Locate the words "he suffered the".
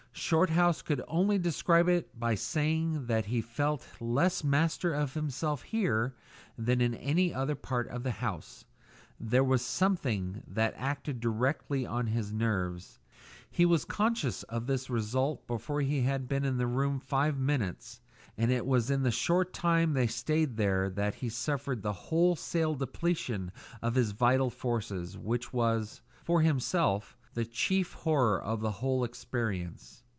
21.15-21.93